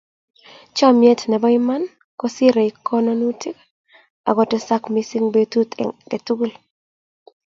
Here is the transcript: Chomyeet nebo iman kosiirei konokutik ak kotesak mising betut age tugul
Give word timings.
Chomyeet 0.75 1.21
nebo 1.31 1.47
iman 1.59 1.83
kosiirei 2.19 2.71
konokutik 2.85 3.57
ak 4.27 4.33
kotesak 4.37 4.83
mising 4.93 5.25
betut 5.33 5.69
age 5.81 6.17
tugul 6.25 6.51